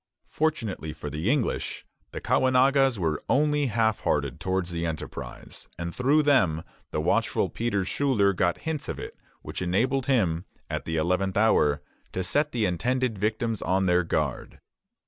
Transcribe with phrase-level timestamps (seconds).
[0.31, 6.23] Fortunately for the English, the Caughnawagas were only half hearted towards the enterprise; and through
[6.23, 11.37] them the watchful Peter Schuyler got hints of it which enabled him, at the eleventh
[11.37, 11.83] hour,
[12.13, 14.59] to set the intended victims on their guard.